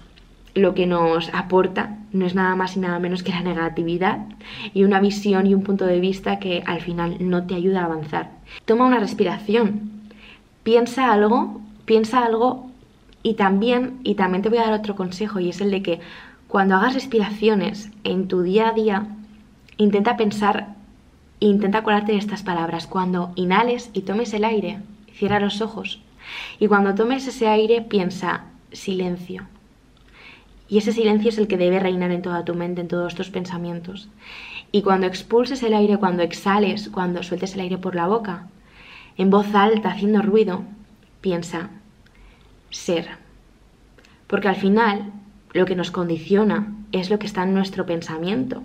lo 0.58 0.74
que 0.74 0.88
nos 0.88 1.34
aporta 1.34 1.98
no 2.12 2.26
es 2.26 2.36
nada 2.36 2.56
más 2.56 2.76
y 2.76 2.80
nada 2.80 3.00
menos 3.00 3.24
que 3.24 3.32
la 3.32 3.42
negatividad 3.42 4.26
y 4.74 4.84
una 4.84 5.00
visión 5.00 5.46
y 5.46 5.54
un 5.54 5.64
punto 5.64 5.86
de 5.86 6.00
vista 6.00 6.40
que 6.40 6.64
al 6.66 6.82
final 6.82 7.18
no 7.20 7.46
te 7.46 7.56
ayuda 7.56 7.82
a 7.82 7.86
avanzar. 7.86 8.32
Toma 8.66 8.86
una 8.86 9.00
respiración, 9.00 9.92
piensa 10.64 11.12
algo, 11.12 11.62
piensa 11.86 12.26
algo 12.26 12.70
y 13.24 13.36
también, 13.36 14.00
y 14.04 14.16
también 14.16 14.42
te 14.42 14.50
voy 14.50 14.58
a 14.58 14.64
dar 14.64 14.74
otro 14.74 14.96
consejo 14.96 15.40
y 15.40 15.50
es 15.50 15.62
el 15.62 15.72
de 15.72 15.84
que 15.84 16.00
cuando 16.48 16.76
hagas 16.76 16.94
respiraciones 16.94 17.92
en 18.04 18.28
tu 18.28 18.42
día 18.42 18.70
a 18.70 18.74
día, 18.74 19.08
intenta 19.78 20.18
pensar, 20.18 20.76
intenta 21.40 21.80
acordarte 21.80 22.14
de 22.14 22.20
estas 22.20 22.42
palabras. 22.42 22.88
Cuando 22.88 23.34
inhales 23.36 23.90
y 23.94 24.02
tomes 24.02 24.34
el 24.34 24.46
aire, 24.46 24.80
cierra 25.14 25.42
los 25.42 25.62
ojos. 25.62 26.02
Y 26.58 26.68
cuando 26.68 26.96
tomes 26.96 27.28
ese 27.28 27.48
aire, 27.48 27.82
piensa 27.82 28.46
silencio 28.72 29.44
y 30.70 30.78
ese 30.78 30.92
silencio 30.92 31.30
es 31.30 31.38
el 31.38 31.48
que 31.48 31.58
debe 31.58 31.80
reinar 31.80 32.12
en 32.12 32.22
toda 32.22 32.44
tu 32.46 32.54
mente, 32.54 32.82
en 32.82 32.88
todos 32.88 33.16
tus 33.16 33.30
pensamientos. 33.30 34.10
Y 34.72 34.82
cuando 34.82 35.08
expulses 35.08 35.64
el 35.64 35.74
aire, 35.74 35.98
cuando 35.98 36.24
exhales, 36.24 36.90
cuando 36.90 37.24
sueltes 37.24 37.54
el 37.54 37.62
aire 37.62 37.78
por 37.78 37.96
la 37.96 38.08
boca, 38.08 38.48
en 39.18 39.30
voz 39.30 39.54
alta, 39.56 39.92
haciendo 39.92 40.22
ruido, 40.22 40.64
piensa, 41.22 41.70
ser. 42.70 43.08
Porque 44.28 44.50
al 44.50 44.58
final 44.58 45.14
lo 45.54 45.66
que 45.66 45.76
nos 45.76 45.92
condiciona 45.92 46.76
es 46.92 47.10
lo 47.10 47.18
que 47.18 47.28
está 47.28 47.44
en 47.44 47.54
nuestro 47.54 47.86
pensamiento. 47.86 48.62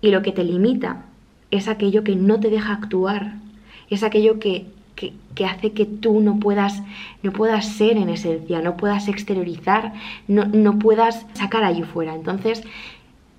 Y 0.00 0.10
lo 0.10 0.22
que 0.22 0.32
te 0.32 0.44
limita 0.44 1.04
es 1.50 1.68
aquello 1.68 2.04
que 2.04 2.16
no 2.16 2.40
te 2.40 2.50
deja 2.50 2.72
actuar, 2.72 3.34
es 3.90 4.02
aquello 4.02 4.38
que 4.38 4.66
que, 5.34 5.44
hace 5.44 5.72
que 5.72 5.86
tú 5.86 6.20
no 6.20 6.38
puedas, 6.40 6.82
no 7.22 7.32
puedas 7.32 7.66
ser 7.66 7.96
en 7.96 8.08
esencia, 8.08 8.60
no 8.60 8.76
puedas 8.76 9.08
exteriorizar, 9.08 9.92
no, 10.26 10.44
no 10.46 10.78
puedas 10.78 11.24
sacar 11.34 11.64
allí 11.64 11.82
fuera. 11.82 12.14
Entonces, 12.14 12.62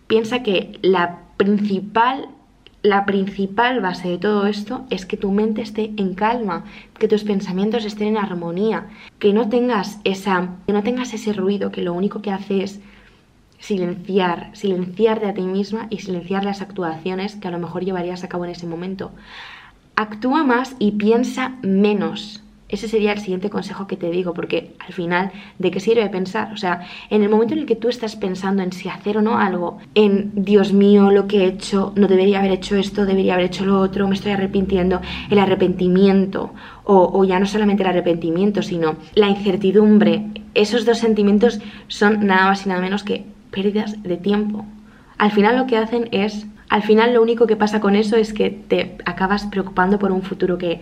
piensa 0.07 0.41
que 0.41 0.79
la 0.81 1.19
principal 1.37 2.29
la 2.81 3.05
principal 3.05 3.81
base 3.81 4.07
de 4.07 4.17
todo 4.17 4.47
esto 4.47 4.85
es 4.89 5.05
que 5.05 5.17
tu 5.17 5.31
mente 5.31 5.61
esté 5.61 5.91
en 5.97 6.13
calma, 6.13 6.63
que 6.97 7.09
tus 7.09 7.25
pensamientos 7.25 7.83
estén 7.83 8.07
en 8.07 8.17
armonía, 8.17 8.87
que 9.19 9.33
no 9.33 9.49
tengas 9.49 9.99
esa 10.05 10.55
que 10.65 10.71
no 10.71 10.81
tengas 10.81 11.13
ese 11.13 11.33
ruido 11.33 11.71
que 11.73 11.81
lo 11.81 11.91
único 11.91 12.21
que 12.21 12.31
hace 12.31 12.63
es 12.63 12.79
silenciar, 13.59 14.51
silenciarte 14.53 15.27
a 15.27 15.33
ti 15.33 15.41
misma 15.41 15.87
y 15.89 15.97
silenciar 15.97 16.45
las 16.45 16.61
actuaciones 16.61 17.35
que 17.35 17.49
a 17.49 17.51
lo 17.51 17.59
mejor 17.59 17.83
llevarías 17.83 18.23
a 18.23 18.29
cabo 18.29 18.45
en 18.45 18.51
ese 18.51 18.65
momento. 18.65 19.11
Actúa 19.99 20.45
más 20.45 20.77
y 20.79 20.91
piensa 20.91 21.57
menos. 21.61 22.41
Ese 22.69 22.87
sería 22.87 23.11
el 23.11 23.19
siguiente 23.19 23.49
consejo 23.49 23.85
que 23.85 23.97
te 23.97 24.09
digo, 24.09 24.33
porque 24.33 24.73
al 24.79 24.93
final, 24.93 25.29
¿de 25.57 25.71
qué 25.71 25.81
sirve 25.81 26.07
pensar? 26.07 26.53
O 26.53 26.55
sea, 26.55 26.87
en 27.09 27.21
el 27.21 27.27
momento 27.27 27.53
en 27.53 27.59
el 27.59 27.65
que 27.65 27.75
tú 27.75 27.89
estás 27.89 28.15
pensando 28.15 28.63
en 28.63 28.71
si 28.71 28.87
hacer 28.87 29.17
o 29.17 29.21
no 29.21 29.37
algo, 29.37 29.79
en 29.95 30.31
Dios 30.35 30.71
mío, 30.71 31.11
lo 31.11 31.27
que 31.27 31.39
he 31.39 31.47
hecho, 31.47 31.91
no 31.97 32.07
debería 32.07 32.39
haber 32.39 32.51
hecho 32.51 32.77
esto, 32.77 33.05
debería 33.05 33.33
haber 33.33 33.47
hecho 33.47 33.65
lo 33.65 33.77
otro, 33.81 34.07
me 34.07 34.15
estoy 34.15 34.31
arrepintiendo, 34.31 35.01
el 35.29 35.37
arrepentimiento, 35.37 36.51
o, 36.85 37.19
o 37.19 37.25
ya 37.25 37.37
no 37.37 37.45
solamente 37.45 37.83
el 37.83 37.89
arrepentimiento, 37.89 38.61
sino 38.61 38.95
la 39.15 39.27
incertidumbre, 39.27 40.27
esos 40.53 40.85
dos 40.85 40.99
sentimientos 40.99 41.59
son 41.89 42.25
nada 42.25 42.45
más 42.45 42.65
y 42.65 42.69
nada 42.69 42.79
menos 42.79 43.03
que 43.03 43.25
pérdidas 43.51 44.01
de 44.01 44.15
tiempo. 44.15 44.65
Al 45.17 45.33
final 45.33 45.57
lo 45.57 45.67
que 45.67 45.75
hacen 45.75 46.07
es 46.13 46.47
al 46.69 46.83
final 46.83 47.13
lo 47.13 47.21
único 47.21 47.47
que 47.47 47.55
pasa 47.55 47.79
con 47.79 47.95
eso 47.95 48.15
es 48.15 48.33
que 48.33 48.51
te 48.51 48.97
acabas 49.05 49.47
preocupando 49.47 49.99
por 49.99 50.11
un 50.11 50.21
futuro 50.21 50.57
que 50.57 50.79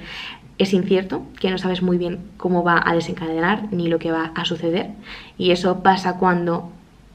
es 0.58 0.74
incierto, 0.74 1.24
que 1.40 1.50
no 1.50 1.58
sabes 1.58 1.82
muy 1.82 1.98
bien 1.98 2.20
cómo 2.38 2.64
va 2.64 2.82
a 2.84 2.94
desencadenar 2.94 3.72
ni 3.72 3.88
lo 3.88 4.00
que 4.00 4.12
va 4.12 4.32
a 4.36 4.46
suceder. 4.46 4.90
Y 5.38 5.52
eso 5.52 5.84
pasa 5.84 6.18
cuando 6.18 6.72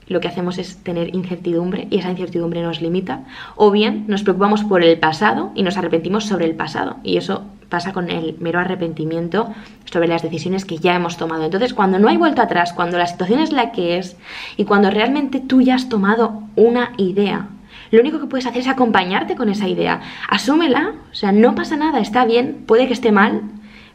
lo 0.09 0.21
que 0.21 0.29
hacemos 0.29 0.59
es 0.59 0.77
tener 0.79 1.15
incertidumbre 1.15 1.87
y 1.91 1.99
esa 1.99 2.11
incertidumbre 2.11 2.63
nos 2.63 2.81
limita. 2.81 3.25
O 3.57 3.71
bien 3.71 4.05
nos 4.09 4.23
preocupamos 4.23 4.65
por 4.65 4.83
el 4.83 4.99
pasado 4.99 5.51
y 5.55 5.63
nos 5.63 5.77
arrepentimos 5.77 6.25
sobre 6.25 6.47
el 6.47 6.55
pasado. 6.55 6.97
Y 7.03 7.17
eso 7.17 7.45
pasa 7.69 7.93
con 7.93 8.11
el 8.11 8.37
mero 8.39 8.61
arrepentimiento 8.61 9.53
sobre 9.91 10.07
las 10.07 10.23
decisiones 10.23 10.65
que 10.65 10.79
ya 10.79 10.95
hemos 10.95 11.17
tomado. 11.17 11.45
Entonces, 11.45 11.75
cuando 11.75 11.99
no 11.99 12.09
hay 12.09 12.17
vuelta 12.17 12.43
atrás, 12.43 12.73
cuando 12.73 12.99
la 12.99 13.07
situación 13.07 13.41
es 13.41 13.51
la 13.51 13.73
que 13.73 13.99
es 13.99 14.17
y 14.57 14.65
cuando 14.65 14.91
realmente 14.91 15.41
tú 15.41 15.63
ya 15.63 15.75
has 15.75 15.89
tomado 15.89 16.43
una 16.55 16.93
idea, 16.99 17.49
lo 17.93 18.01
único 18.01 18.19
que 18.19 18.27
puedes 18.27 18.47
hacer 18.47 18.63
es 18.63 18.69
acompañarte 18.69 19.37
con 19.37 19.49
esa 19.49 19.69
idea. 19.69 20.01
Asúmela, 20.29 20.95
o 21.11 21.15
sea, 21.15 21.31
no 21.31 21.55
pasa 21.55 21.77
nada, 21.77 22.01
está 22.01 22.25
bien, 22.25 22.65
puede 22.67 22.87
que 22.87 22.95
esté 22.95 23.13
mal, 23.13 23.43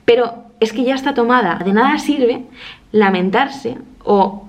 pero 0.05 0.45
es 0.59 0.71
que 0.71 0.83
ya 0.83 0.95
está 0.95 1.13
tomada. 1.13 1.59
De 1.65 1.73
nada 1.73 1.97
sirve 1.97 2.45
lamentarse 2.91 3.77
o, 4.05 4.47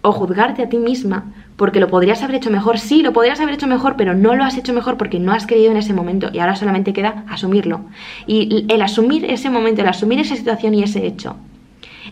o 0.00 0.12
juzgarte 0.12 0.62
a 0.62 0.68
ti 0.68 0.78
misma 0.78 1.24
porque 1.56 1.80
lo 1.80 1.88
podrías 1.88 2.22
haber 2.22 2.36
hecho 2.36 2.50
mejor. 2.50 2.78
Sí, 2.78 3.02
lo 3.02 3.12
podrías 3.12 3.40
haber 3.40 3.54
hecho 3.54 3.66
mejor, 3.66 3.96
pero 3.96 4.14
no 4.14 4.36
lo 4.36 4.44
has 4.44 4.56
hecho 4.56 4.72
mejor 4.72 4.96
porque 4.96 5.18
no 5.18 5.32
has 5.32 5.44
creído 5.44 5.72
en 5.72 5.76
ese 5.76 5.92
momento 5.92 6.30
y 6.32 6.38
ahora 6.38 6.54
solamente 6.54 6.92
queda 6.92 7.24
asumirlo. 7.28 7.80
Y 8.28 8.64
el 8.68 8.80
asumir 8.80 9.24
ese 9.24 9.50
momento, 9.50 9.82
el 9.82 9.88
asumir 9.88 10.20
esa 10.20 10.36
situación 10.36 10.74
y 10.74 10.84
ese 10.84 11.04
hecho 11.04 11.34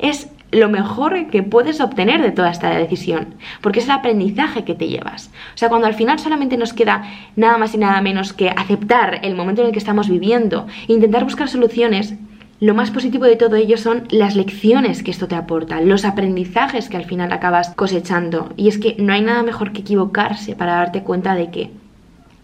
es 0.00 0.28
lo 0.52 0.68
mejor 0.68 1.28
que 1.28 1.42
puedes 1.42 1.80
obtener 1.80 2.22
de 2.22 2.30
toda 2.30 2.50
esta 2.50 2.70
decisión, 2.70 3.34
porque 3.60 3.80
es 3.80 3.86
el 3.86 3.92
aprendizaje 3.92 4.64
que 4.64 4.74
te 4.74 4.88
llevas. 4.88 5.30
O 5.54 5.58
sea, 5.58 5.68
cuando 5.68 5.86
al 5.86 5.94
final 5.94 6.18
solamente 6.18 6.56
nos 6.56 6.72
queda 6.72 7.04
nada 7.34 7.58
más 7.58 7.74
y 7.74 7.78
nada 7.78 8.00
menos 8.00 8.32
que 8.32 8.50
aceptar 8.50 9.20
el 9.22 9.34
momento 9.34 9.62
en 9.62 9.68
el 9.68 9.72
que 9.72 9.78
estamos 9.78 10.08
viviendo 10.08 10.66
e 10.88 10.92
intentar 10.92 11.24
buscar 11.24 11.48
soluciones, 11.48 12.14
lo 12.58 12.74
más 12.74 12.90
positivo 12.90 13.26
de 13.26 13.36
todo 13.36 13.56
ello 13.56 13.76
son 13.76 14.04
las 14.10 14.34
lecciones 14.34 15.02
que 15.02 15.10
esto 15.10 15.28
te 15.28 15.34
aporta, 15.34 15.80
los 15.82 16.06
aprendizajes 16.06 16.88
que 16.88 16.96
al 16.96 17.04
final 17.04 17.30
acabas 17.32 17.74
cosechando. 17.74 18.50
Y 18.56 18.68
es 18.68 18.78
que 18.78 18.96
no 18.98 19.12
hay 19.12 19.20
nada 19.20 19.42
mejor 19.42 19.72
que 19.72 19.82
equivocarse 19.82 20.56
para 20.56 20.76
darte 20.76 21.02
cuenta 21.02 21.34
de 21.34 21.50
que 21.50 21.70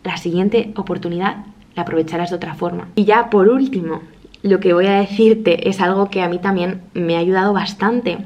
la 0.04 0.18
siguiente 0.18 0.72
oportunidad 0.76 1.46
la 1.74 1.82
aprovecharás 1.82 2.28
de 2.28 2.36
otra 2.36 2.54
forma. 2.54 2.88
Y 2.94 3.04
ya 3.04 3.30
por 3.30 3.48
último, 3.48 4.02
lo 4.42 4.60
que 4.60 4.74
voy 4.74 4.86
a 4.86 4.98
decirte 4.98 5.68
es 5.68 5.80
algo 5.80 6.10
que 6.10 6.22
a 6.22 6.28
mí 6.28 6.38
también 6.38 6.82
me 6.94 7.16
ha 7.16 7.20
ayudado 7.20 7.52
bastante. 7.52 8.18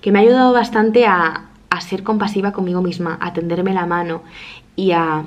Que 0.00 0.12
me 0.12 0.18
ha 0.18 0.22
ayudado 0.22 0.52
bastante 0.52 1.06
a, 1.06 1.50
ser 1.80 2.04
compasiva 2.04 2.52
conmigo 2.52 2.82
misma, 2.82 3.18
a 3.20 3.32
tenderme 3.32 3.74
la 3.74 3.84
mano 3.84 4.22
y 4.76 4.92
a, 4.92 5.24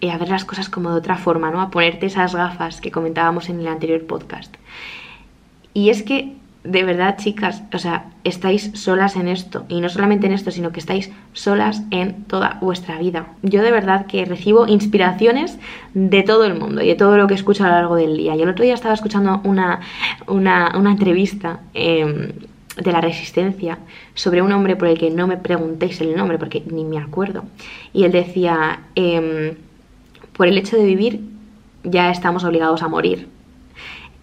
y 0.00 0.08
a 0.08 0.18
ver 0.18 0.28
las 0.28 0.44
cosas 0.44 0.68
como 0.68 0.90
de 0.90 0.96
otra 0.96 1.16
forma, 1.16 1.52
¿no? 1.52 1.60
A 1.60 1.70
ponerte 1.70 2.06
esas 2.06 2.34
gafas 2.34 2.80
que 2.80 2.90
comentábamos 2.90 3.48
en 3.48 3.60
el 3.60 3.68
anterior 3.68 4.04
podcast. 4.04 4.52
Y 5.72 5.90
es 5.90 6.02
que 6.02 6.39
de 6.62 6.84
verdad, 6.84 7.16
chicas, 7.16 7.62
o 7.72 7.78
sea, 7.78 8.10
estáis 8.22 8.70
solas 8.74 9.16
en 9.16 9.28
esto. 9.28 9.64
Y 9.68 9.80
no 9.80 9.88
solamente 9.88 10.26
en 10.26 10.34
esto, 10.34 10.50
sino 10.50 10.72
que 10.72 10.80
estáis 10.80 11.10
solas 11.32 11.82
en 11.90 12.24
toda 12.24 12.58
vuestra 12.60 12.98
vida. 12.98 13.28
Yo 13.42 13.62
de 13.62 13.70
verdad 13.70 14.06
que 14.06 14.26
recibo 14.26 14.66
inspiraciones 14.66 15.58
de 15.94 16.22
todo 16.22 16.44
el 16.44 16.58
mundo 16.58 16.82
y 16.82 16.88
de 16.88 16.96
todo 16.96 17.16
lo 17.16 17.26
que 17.26 17.34
escucho 17.34 17.64
a 17.64 17.68
lo 17.68 17.74
largo 17.74 17.96
del 17.96 18.16
día. 18.16 18.36
Yo 18.36 18.42
el 18.42 18.50
otro 18.50 18.64
día 18.64 18.74
estaba 18.74 18.92
escuchando 18.92 19.40
una, 19.44 19.80
una, 20.26 20.70
entrevista 20.90 21.60
em, 21.72 22.32
de 22.76 22.92
la 22.92 23.00
resistencia 23.00 23.78
sobre 24.14 24.42
un 24.42 24.52
hombre 24.52 24.76
por 24.76 24.88
el 24.88 24.98
que 24.98 25.10
no 25.10 25.26
me 25.26 25.38
preguntéis 25.38 26.00
el 26.02 26.14
nombre 26.14 26.38
porque 26.38 26.62
ni 26.70 26.84
me 26.84 26.98
acuerdo. 26.98 27.44
Y 27.94 28.04
él 28.04 28.12
decía, 28.12 28.80
em, 28.96 29.54
por 30.36 30.46
el 30.46 30.58
hecho 30.58 30.76
de 30.76 30.84
vivir 30.84 31.20
ya 31.84 32.10
estamos 32.10 32.44
obligados 32.44 32.82
a 32.82 32.88
morir 32.88 33.39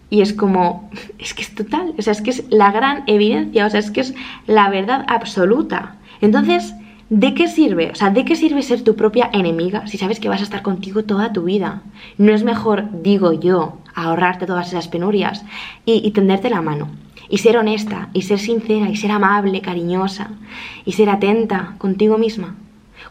y 0.10 0.22
es 0.22 0.34
como, 0.34 0.90
es 1.20 1.34
que 1.34 1.42
es 1.42 1.56
total, 1.56 1.94
o 1.98 2.02
sea, 2.02 2.14
es 2.14 2.22
que 2.22 2.32
es 2.32 2.46
la 2.50 2.72
gran 2.72 3.04
evidencia, 3.08 3.66
o 3.66 3.70
sea, 3.70 3.80
es 3.80 3.92
que 3.92 4.02
es 4.02 4.14
la 4.46 4.70
verdad 4.70 5.06
absoluta. 5.08 5.96
Entonces, 6.22 6.74
¿de 7.10 7.34
qué 7.34 7.48
sirve? 7.48 7.92
O 7.92 7.96
sea, 7.96 8.10
¿de 8.10 8.26
qué 8.26 8.36
sirve 8.36 8.62
ser 8.62 8.84
tu 8.84 8.96
propia 8.96 9.30
enemiga 9.34 9.88
si 9.88 9.98
sabes 9.98 10.20
que 10.20 10.30
vas 10.30 10.42
a 10.42 10.44
estar 10.44 10.62
contigo 10.62 11.04
toda 11.04 11.34
tu 11.34 11.44
vida? 11.44 11.82
¿No 12.18 12.34
es 12.34 12.44
mejor, 12.44 12.86
digo 13.02 13.34
yo, 13.34 13.78
ahorrarte 13.96 14.46
todas 14.46 14.68
esas 14.68 14.88
penurias 14.88 15.44
y, 15.86 16.10
tenderte 16.12 16.50
la 16.50 16.62
mano? 16.62 16.90
Y 17.30 17.40
ser 17.40 17.58
honesta, 17.58 18.10
y 18.14 18.22
ser 18.22 18.40
sincera, 18.40 18.90
y 18.90 18.96
ser 18.96 19.12
amable, 19.12 19.60
cariñosa, 19.60 20.30
y 20.86 20.94
ser 20.94 21.10
atenta 21.10 21.76
contigo 21.78 22.18
misma. 22.18 22.56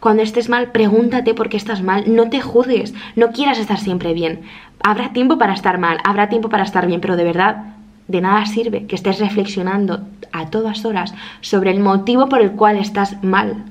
Cuando 0.00 0.23
estés 0.23 0.49
mal, 0.49 0.73
pregúntate 0.73 1.35
por 1.35 1.49
qué 1.49 1.57
estás 1.57 1.83
mal, 1.83 2.05
no 2.07 2.29
te 2.29 2.41
juzgues, 2.41 2.95
no 3.15 3.33
quieras 3.33 3.59
estar 3.59 3.79
siempre 3.79 4.15
bien. 4.15 4.43
Habrá 4.83 5.12
tiempo 5.12 5.38
para 5.38 5.55
estar 5.55 5.79
mal, 5.79 5.99
habrá 6.05 6.29
tiempo 6.29 6.49
para 6.49 6.65
estar 6.65 6.87
bien, 6.87 7.00
pero 7.00 7.17
de 7.17 7.25
verdad, 7.25 7.75
de 8.09 8.21
nada 8.21 8.47
sirve 8.47 8.87
que 8.87 8.95
estés 8.95 9.19
reflexionando 9.19 10.00
a 10.33 10.47
todas 10.50 10.85
horas 10.85 11.15
sobre 11.41 11.71
el 11.71 11.81
motivo 11.81 12.29
por 12.29 12.41
el 12.41 12.53
cual 12.53 12.76
estás 12.76 13.23
mal. 13.23 13.65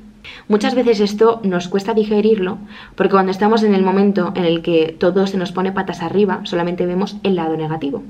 Muchas 0.47 0.75
veces 0.75 0.99
esto 0.99 1.39
nos 1.43 1.67
cuesta 1.67 1.93
digerirlo 1.93 2.57
porque 2.95 3.11
cuando 3.11 3.31
estamos 3.31 3.63
en 3.63 3.75
el 3.75 3.83
momento 3.83 4.33
en 4.35 4.45
el 4.45 4.61
que 4.61 4.95
todo 4.99 5.27
se 5.27 5.37
nos 5.37 5.51
pone 5.51 5.71
patas 5.71 6.01
arriba, 6.01 6.41
solamente 6.43 6.85
vemos 6.85 7.17
el 7.23 7.35
lado 7.35 7.55
negativo. 7.55 8.03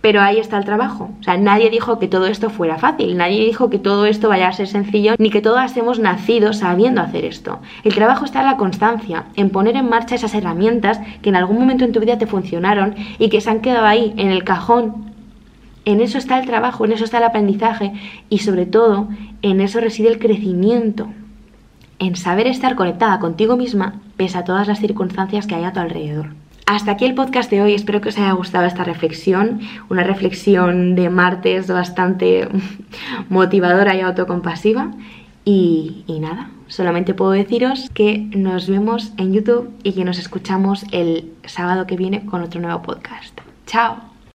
Pero 0.00 0.20
ahí 0.20 0.38
está 0.38 0.58
el 0.58 0.64
trabajo. 0.64 1.10
O 1.20 1.22
sea, 1.22 1.36
nadie 1.36 1.70
dijo 1.70 1.98
que 1.98 2.08
todo 2.08 2.26
esto 2.26 2.50
fuera 2.50 2.78
fácil, 2.78 3.16
nadie 3.16 3.44
dijo 3.44 3.70
que 3.70 3.78
todo 3.78 4.06
esto 4.06 4.28
vaya 4.28 4.48
a 4.48 4.52
ser 4.52 4.66
sencillo, 4.66 5.14
ni 5.18 5.30
que 5.30 5.40
todas 5.40 5.76
hemos 5.76 5.98
nacido 5.98 6.52
sabiendo 6.52 7.00
hacer 7.00 7.24
esto. 7.24 7.60
El 7.84 7.94
trabajo 7.94 8.24
está 8.24 8.40
en 8.40 8.46
la 8.46 8.56
constancia, 8.56 9.24
en 9.36 9.50
poner 9.50 9.76
en 9.76 9.88
marcha 9.88 10.14
esas 10.14 10.34
herramientas 10.34 11.00
que 11.22 11.28
en 11.28 11.36
algún 11.36 11.58
momento 11.58 11.84
en 11.84 11.92
tu 11.92 12.00
vida 12.00 12.18
te 12.18 12.26
funcionaron 12.26 12.94
y 13.18 13.28
que 13.28 13.40
se 13.40 13.50
han 13.50 13.60
quedado 13.60 13.86
ahí, 13.86 14.14
en 14.16 14.30
el 14.30 14.44
cajón. 14.44 15.12
En 15.84 16.00
eso 16.00 16.18
está 16.18 16.38
el 16.38 16.46
trabajo, 16.46 16.84
en 16.84 16.92
eso 16.92 17.04
está 17.04 17.18
el 17.18 17.24
aprendizaje 17.24 17.92
y 18.30 18.38
sobre 18.38 18.66
todo 18.66 19.08
en 19.42 19.60
eso 19.60 19.80
reside 19.80 20.08
el 20.08 20.18
crecimiento. 20.18 21.08
En 21.98 22.16
saber 22.16 22.46
estar 22.46 22.74
conectada 22.74 23.20
contigo 23.20 23.56
misma 23.56 24.00
pese 24.16 24.38
a 24.38 24.44
todas 24.44 24.66
las 24.66 24.80
circunstancias 24.80 25.46
que 25.46 25.54
hay 25.54 25.64
a 25.64 25.72
tu 25.72 25.80
alrededor. 25.80 26.43
Hasta 26.66 26.92
aquí 26.92 27.04
el 27.04 27.14
podcast 27.14 27.50
de 27.50 27.60
hoy, 27.60 27.74
espero 27.74 28.00
que 28.00 28.08
os 28.08 28.16
haya 28.16 28.32
gustado 28.32 28.64
esta 28.64 28.84
reflexión, 28.84 29.60
una 29.90 30.02
reflexión 30.02 30.94
de 30.94 31.10
martes 31.10 31.68
bastante 31.68 32.48
motivadora 33.28 33.94
y 33.94 34.00
autocompasiva. 34.00 34.92
Y, 35.44 36.04
y, 36.06 36.20
nada, 36.20 36.48
solamente 36.68 37.12
puedo 37.12 37.32
deciros 37.32 37.90
que 37.92 38.18
nos 38.34 38.66
vemos 38.66 39.12
en 39.18 39.34
YouTube 39.34 39.68
y 39.82 39.92
que 39.92 40.04
nos 40.04 40.18
escuchamos 40.18 40.86
el 40.90 41.32
sábado 41.44 41.86
que 41.86 41.96
viene 41.96 42.24
con 42.24 42.42
otro 42.42 42.62
nuevo 42.62 42.80
podcast. 42.80 43.38
¡Chao! 43.66 44.13